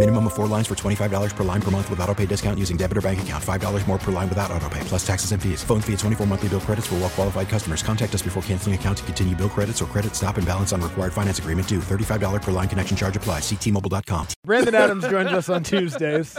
[0.00, 2.78] Minimum of four lines for $25 per line per month with auto pay discount using
[2.78, 3.44] debit or bank account.
[3.44, 5.62] $5 more per line without auto pay, plus taxes and fees.
[5.62, 7.82] Phone fee at 24 monthly bill credits for well qualified customers.
[7.82, 10.80] Contact us before canceling account to continue bill credits or credit stop and balance on
[10.80, 11.80] required finance agreement due.
[11.80, 13.42] $35 per line connection charge applies.
[13.42, 14.28] Ctmobile.com.
[14.42, 16.38] Brandon Adams joins us on Tuesdays,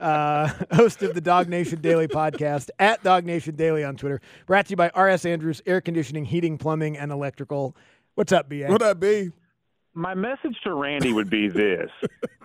[0.00, 4.20] uh, host of the Dawgnation Daily podcast at Dawgnation Daily on Twitter.
[4.44, 7.74] Brought to you by RS Andrews Air Conditioning, Heating, Plumbing, and Electrical.
[8.16, 8.66] What's up, BA?
[8.66, 9.30] What up, B?
[9.98, 11.90] My message to Randy would be this: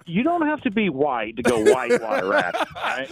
[0.08, 3.10] You don't have to be white to go white water rafting, right?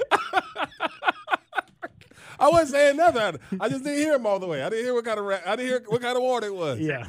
[2.40, 3.40] I wasn't saying nothing.
[3.60, 4.64] I just didn't hear him all the way.
[4.64, 6.56] I didn't hear what kind of ra- I didn't hear what kind of water it
[6.56, 6.80] was.
[6.80, 7.08] Yeah.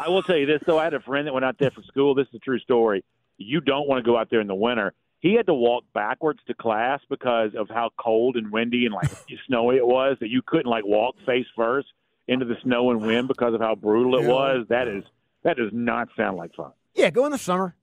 [0.00, 1.82] I will tell you this though: I had a friend that went out there for
[1.82, 2.14] school.
[2.14, 3.04] This is a true story.
[3.36, 4.94] You don't want to go out there in the winter.
[5.20, 9.10] He had to walk backwards to class because of how cold and windy and like
[9.46, 10.16] snowy it was.
[10.20, 11.88] That you couldn't like walk face first
[12.28, 14.28] into the snow and wind because of how brutal it Yeah.
[14.28, 14.66] was.
[14.70, 15.04] That is
[15.44, 16.72] that does not sound like fun.
[16.94, 17.74] Yeah, go in the summer.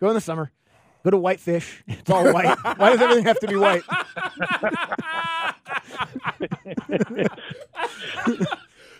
[0.00, 0.50] Go in the summer.
[1.04, 1.84] Go to Whitefish.
[1.88, 2.56] It's all white.
[2.76, 3.82] Why does everything have to be white?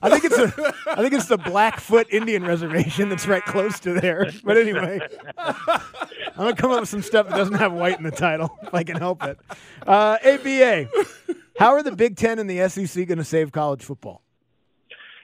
[0.01, 3.95] I think it's a, I think it's the Blackfoot Indian Reservation that's right close to
[3.95, 4.31] there.
[4.45, 5.01] But anyway,
[5.37, 5.81] I'm
[6.37, 8.85] gonna come up with some stuff that doesn't have white in the title if I
[8.85, 9.39] can help it.
[9.87, 10.89] Uh, ABA,
[11.59, 14.23] how are the Big Ten and the SEC going to save college football?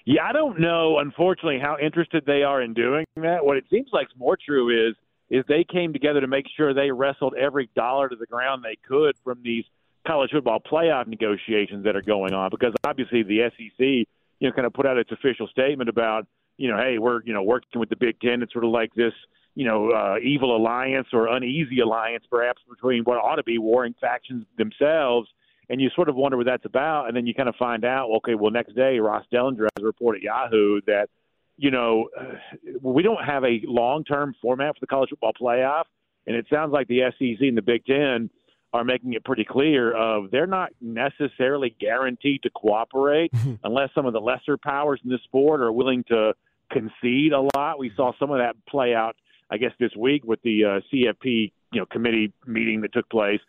[0.07, 3.45] Yeah, I don't know, unfortunately, how interested they are in doing that.
[3.45, 4.95] What it seems like is more true is
[5.31, 8.77] is they came together to make sure they wrestled every dollar to the ground they
[8.87, 9.65] could from these
[10.07, 12.51] college football playoff negotiations that are going on.
[12.51, 14.07] Because obviously the SEC, you
[14.43, 16.27] know, kind of put out its official statement about,
[16.59, 18.43] you know, hey, we're you know working with the Big Ten.
[18.43, 19.15] It's sort of like this,
[19.55, 23.95] you know, uh, evil alliance or uneasy alliance, perhaps between what ought to be warring
[23.99, 25.31] factions themselves
[25.69, 28.11] and you sort of wonder what that's about, and then you kind of find out,
[28.17, 31.09] okay, well, next day Ross Dellenger has a report at Yahoo that,
[31.57, 32.09] you know,
[32.83, 35.85] we don't have a long-term format for the college football playoff,
[36.27, 38.31] and it sounds like the SEC and the Big Ten
[38.73, 43.31] are making it pretty clear of they're not necessarily guaranteed to cooperate
[43.65, 46.35] unless some of the lesser powers in the sport are willing to
[46.73, 47.79] concede a lot.
[47.79, 49.15] We saw some of that play out,
[49.49, 53.41] I guess, this week with the uh, CFP, you know, committee meeting that took place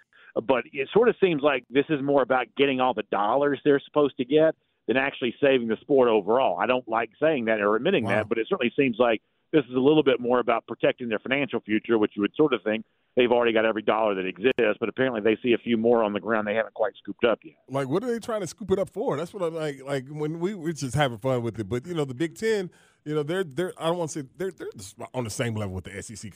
[0.43, 3.79] but it sort of seems like this is more about getting all the dollars they're
[3.85, 4.55] supposed to get
[4.87, 6.59] than actually saving the sport overall.
[6.59, 8.11] I don't like saying that or admitting Wow.
[8.17, 11.19] that, but it certainly seems like this is a little bit more about protecting their
[11.19, 12.83] financial future, which you would sort of think
[13.15, 16.11] they've already got every dollar that exists, but apparently they see a few more on
[16.11, 17.55] the ground they haven't quite scooped up yet.
[17.69, 19.15] Like, what are they trying to scoop it up for?
[19.15, 19.81] That's what I'm like.
[19.83, 22.69] Like when we we're just having fun with it, but you know, the Big Ten,
[23.05, 24.67] you know, they're they're I don't want to say they're they're
[25.13, 26.33] on the same level with the SEC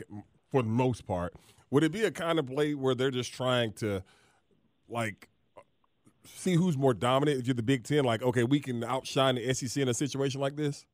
[0.52, 1.34] for the most part.
[1.72, 4.04] Would it be a kind of play where they're just trying to
[4.88, 5.30] like
[6.26, 7.40] see who's more dominant?
[7.40, 10.42] If you're the Big Ten, like okay, we can outshine the SEC in a situation
[10.42, 10.86] like this.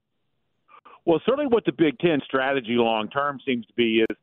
[1.05, 4.17] Well, certainly what the Big Ten strategy long term seems to be is,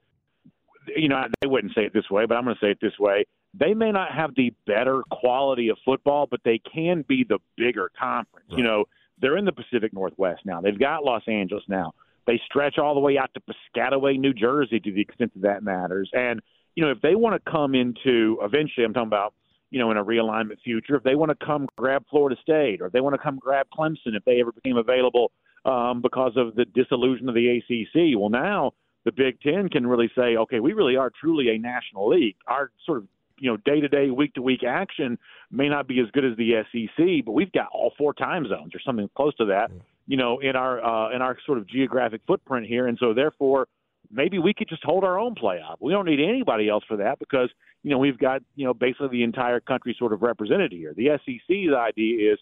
[0.96, 2.98] you know, they wouldn't say it this way, but I'm going to say it this
[2.98, 3.24] way.
[3.54, 7.90] They may not have the better quality of football, but they can be the bigger
[7.98, 8.48] conference.
[8.48, 8.84] You know,
[9.20, 10.60] they're in the Pacific Northwest now.
[10.60, 11.92] They've got Los Angeles now.
[12.26, 15.62] They stretch all the way out to Piscataway, New Jersey, to the extent that that
[15.62, 16.10] matters.
[16.12, 16.40] And
[16.74, 19.34] you know, if they want to come into eventually, I'm talking about
[19.72, 22.86] you know, in a realignment future, if they want to come grab Florida State or
[22.86, 25.32] if they want to come grab Clemson if they ever became available
[25.64, 28.18] um, because of the disillusion of the ACC.
[28.18, 28.72] Well, now
[29.06, 32.36] the Big Ten can really say, okay, we really are truly a national league.
[32.46, 33.04] Our sort of
[33.42, 35.18] you know day to day, week to week action
[35.50, 38.72] may not be as good as the SEC, but we've got all four time zones
[38.72, 39.72] or something close to that.
[40.06, 43.66] You know, in our uh, in our sort of geographic footprint here, and so therefore
[44.12, 45.76] maybe we could just hold our own playoff.
[45.80, 47.50] We don't need anybody else for that because
[47.82, 50.94] you know we've got you know basically the entire country sort of represented here.
[50.94, 52.38] The SEC's idea is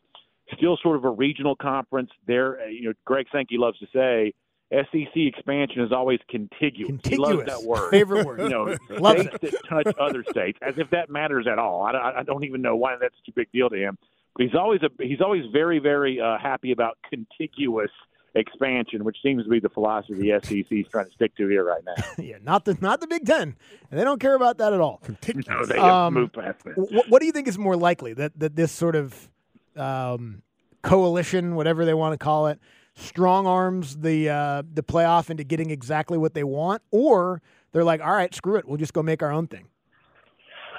[0.54, 2.10] still sort of a regional conference.
[2.26, 4.34] There, you know, Greg Sankey loves to say.
[4.72, 7.00] SEC expansion is always contiguous.
[7.04, 7.90] He loves that word.
[7.90, 8.40] Favorite word.
[8.40, 11.82] You know, states that touch other states, as if that matters at all.
[11.82, 13.98] I, I- don't even know why that's such a big deal to him.
[14.36, 17.90] But he's always a, he's always very very uh, happy about contiguous
[18.36, 21.64] expansion, which seems to be the philosophy the SEC is trying to stick to here
[21.64, 22.04] right now.
[22.24, 23.56] yeah, not the not the Big Ten,
[23.90, 25.02] and they don't care about that at all.
[25.48, 26.78] no, they Um, moved past that.
[26.78, 29.28] What, what do you think is more likely that that this sort of
[29.76, 30.42] um,
[30.82, 32.60] coalition, whatever they want to call it,
[33.00, 37.42] strong arms the uh, the playoff into getting exactly what they want, or
[37.72, 39.66] they're like, all right, screw it, we'll just go make our own thing.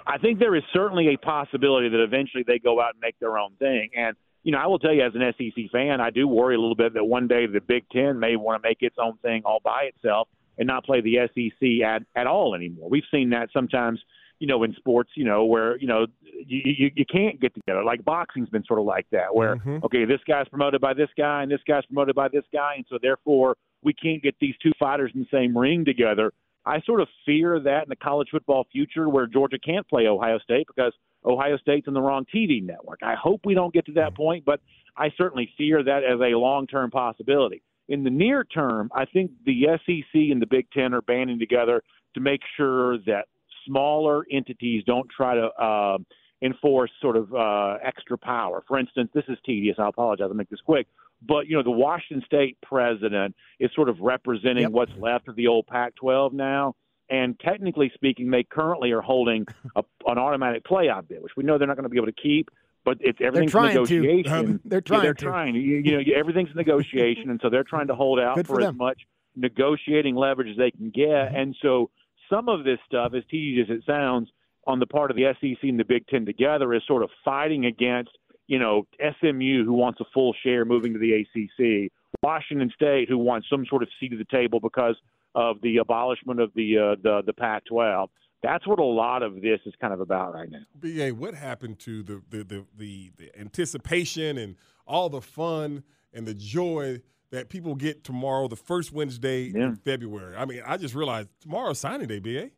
[0.05, 3.37] I think there is certainly a possibility that eventually they go out and make their
[3.37, 3.89] own thing.
[3.95, 6.59] And, you know, I will tell you as an SEC fan, I do worry a
[6.59, 9.43] little bit that one day the Big Ten may want to make its own thing
[9.45, 10.27] all by itself
[10.57, 12.89] and not play the SEC at, at all anymore.
[12.89, 13.99] We've seen that sometimes,
[14.41, 17.83] you know, in sports, you know, where, you know, you, you, you can't get together.
[17.83, 19.83] Like boxing's been sort of like that, where, Mhm.
[19.83, 22.73] okay, this guy's promoted by this guy and this guy's promoted by this guy.
[22.77, 26.33] And so therefore we can't get these two fighters in the same ring together.
[26.65, 30.39] I sort of fear that in the college football future where Georgia can't play Ohio
[30.39, 30.93] State because
[31.23, 32.99] Ohio State's on the wrong TV network.
[33.03, 34.59] I hope we don't get to that point, but
[34.97, 37.61] I certainly fear that as a long term possibility.
[37.89, 41.83] In the near term, I think the SEC and the Big Ten are banding together
[42.15, 43.25] to make sure that
[43.65, 45.97] smaller entities don't try to uh,
[46.41, 48.63] enforce sort of uh, extra power.
[48.67, 49.75] For instance, this is tedious.
[49.79, 50.27] I apologize.
[50.29, 50.87] I'll make this quick.
[51.21, 54.71] But you know, the Washington State president is sort of representing Yep.
[54.71, 56.75] what's left of the old Pac-12 now.
[57.09, 61.57] And technically speaking, they currently are holding a, an automatic playoff bid, which we know
[61.57, 62.49] they're not going to be able to keep.
[62.83, 63.81] But it's everything's trying to.
[63.81, 64.33] negotiation.
[64.33, 65.25] Um, they're Yeah, trying they're to.
[65.25, 65.55] trying.
[65.55, 68.73] You, you know, everything's negotiation, and so they're trying to hold out Good for as
[68.73, 69.01] much
[69.35, 71.05] negotiating leverage as they can get.
[71.05, 71.35] Mm-hmm.
[71.35, 71.89] And so
[72.31, 74.29] some of this stuff, as tedious as it sounds,
[74.67, 77.65] on the part of the SEC and the Big Ten together, is sort of fighting
[77.65, 78.11] against,
[78.47, 81.91] you know, SMU who wants a full share moving to the ACC,
[82.23, 84.95] Washington State who wants some sort of seat at the table because
[85.33, 88.07] of the abolishment of the uh, the the Pac-12.
[88.43, 90.59] That's what a lot of this is kind of about right now.
[90.75, 94.55] BA, what happened to the the, the the the anticipation and
[94.85, 95.83] all the fun
[96.13, 97.01] and the joy
[97.31, 99.67] that people get tomorrow, the first Wednesday Yeah.
[99.67, 100.35] in February?
[100.35, 102.51] I mean, I just realized tomorrow's signing day, BA.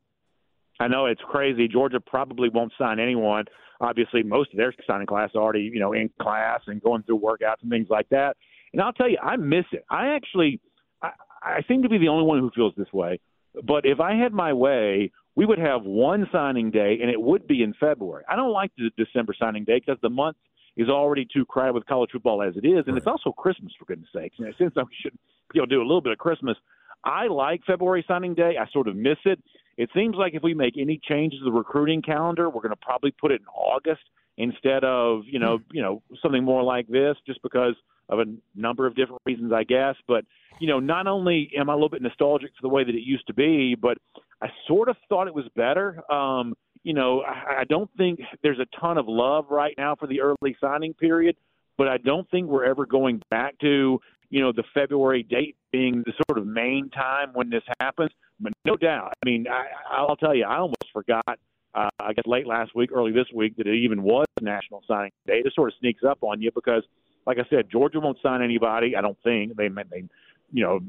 [0.80, 1.68] I know it's crazy.
[1.68, 3.46] Georgia probably won't sign anyone.
[3.80, 7.20] Obviously, most of their signing class are already, you know, in class and going through
[7.20, 8.36] workouts and things like that.
[8.74, 9.86] And I'll tell you, I miss it.
[9.90, 10.60] I actually,
[11.02, 11.12] I,
[11.44, 13.20] I seem to be the only one who feels this way.
[13.64, 17.46] But if I had my way, we would have one signing day, and it would
[17.46, 18.24] be in February.
[18.28, 20.38] I don't like the December signing day because the month
[20.76, 23.86] is already too crowded with college football as it is, and it's also Christmas for
[23.86, 24.36] goodness sakes.
[24.38, 25.18] You know, since we should
[25.54, 26.58] you know do a little bit of Christmas,
[27.04, 28.56] I like February signing day.
[28.60, 29.40] I sort of miss it.
[29.78, 32.76] It seems like if we make any changes to the recruiting calendar, we're going to
[32.76, 34.04] probably put it in August
[34.38, 37.76] instead of you know you know something more like this, just because
[38.10, 38.26] of a
[38.56, 39.96] number of different reasons, I guess.
[40.08, 40.26] But
[40.60, 43.04] you know, not only am I a little bit nostalgic for the way that it
[43.04, 43.98] used to be, but
[44.42, 46.04] I sort of thought it was better.
[46.12, 50.08] Um, you know, I, I don't think there's a ton of love right now for
[50.08, 51.36] the early signing period,
[51.78, 54.00] but I don't think we're ever going back to
[54.30, 58.12] you know the February date being the sort of main time when this happens.
[58.40, 61.40] But no doubt, I mean, I, I'll tell you, I almost forgot.
[61.76, 65.12] Uh, I guess late last week, early this week, that it even was National Signing
[65.26, 65.42] Day.
[65.44, 66.84] It sort of sneaks up on you because,
[67.26, 68.96] like I said, Georgia won't sign anybody.
[68.96, 70.04] I don't think they, they
[70.52, 70.80] you know,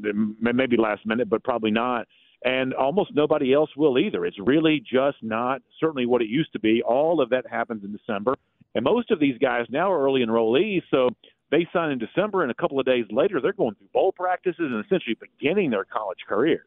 [0.40, 2.06] maybe last minute, but probably not.
[2.44, 4.26] And almost nobody else will either.
[4.26, 6.82] It's really just not certainly what it used to be.
[6.82, 8.34] All of that happens in December,
[8.74, 11.08] and most of these guys now are early enrollees, so
[11.50, 14.60] they sign in December, and a couple of days later, they're going through bowl practices
[14.60, 16.66] and essentially beginning their college careers.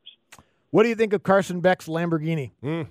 [0.72, 2.52] What do you think of Carson Beck's Lamborghini?
[2.62, 2.84] Hmm.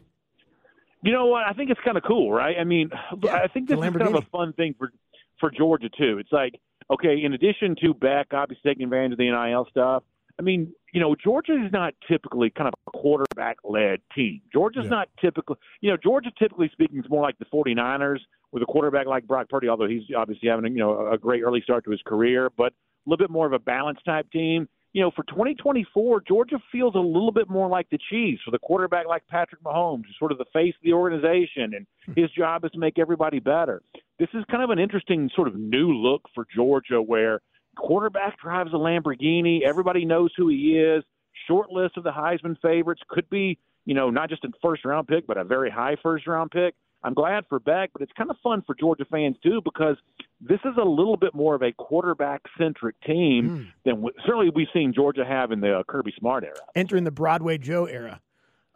[1.03, 1.44] You know what?
[1.47, 2.57] I think it's kind of cool, right?
[2.59, 2.90] I mean,
[3.23, 4.93] Yeah, I think this it's is kind of a fun thing for
[5.38, 6.19] for Georgia too.
[6.19, 6.55] It's like,
[6.90, 10.02] okay, in addition to Beck obviously taking advantage of the NIL stuff,
[10.38, 14.43] I mean, you know, Georgia is not typically kind of a quarterback led team.
[14.52, 14.90] Georgia's Yeah.
[14.90, 18.21] not typically, you know, Georgia typically speaking is more like the 49ers
[18.52, 21.62] with a quarterback like Brock Purdy, although he's obviously having, you know, a great early
[21.62, 24.69] start to his career, but a little bit more of a balanced type team.
[24.93, 28.59] You know, for 2024, Georgia feels a little bit more like the Chiefs with a
[28.59, 32.12] quarterback like Patrick Mahomes, sort of the face of the organization, and hmm.
[32.16, 33.83] his job is to make everybody better.
[34.19, 37.40] This is kind of an interesting sort of new look for Georgia where
[37.76, 41.04] quarterback drives a Lamborghini, everybody knows who he is,
[41.47, 45.06] short list of the Heisman favorites, could be, you know, not just a first round
[45.09, 46.75] pick, but a very high first round pick.
[47.02, 49.97] I'm glad for Beck, but it's kind of fun for Georgia fans too because
[50.40, 54.66] this is a little bit more of a quarterback centric team than w- certainly we've
[54.73, 56.56] seen Georgia have in the uh, Kirby Smart era.
[56.75, 58.21] Entering the Broadway Joe era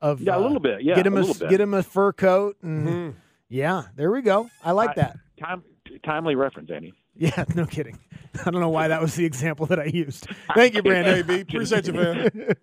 [0.00, 0.82] of Yeah, a uh, little bit.
[0.84, 1.48] Yeah, get him a a, bit.
[1.50, 3.16] get him a fur coat and
[3.48, 4.48] yeah, there we go.
[4.62, 5.16] I like I- that.
[5.40, 5.64] Time,
[6.04, 6.92] timely reference, Andy.
[7.16, 7.98] Yeah, no kidding.
[8.46, 10.26] I don't know why that was the example that I used.
[10.54, 11.16] Thank you, Brandon.
[11.16, 12.30] Hey, B, appreciate you, man.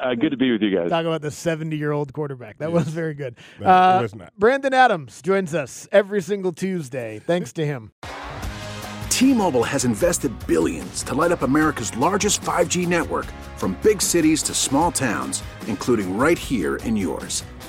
[0.00, 0.88] Uh, good to be with you guys.
[0.88, 2.58] Talk about the 70 year old quarterback.
[2.58, 3.36] That was very good.
[3.60, 4.32] No, Uh, it was not.
[4.38, 7.18] Brandon Adams joins us every single Tuesday.
[7.18, 7.92] Thanks to him.
[9.10, 14.54] T-Mobile has invested billions to light up America's largest 5G network from big cities to
[14.54, 17.42] small towns, including right here in yours.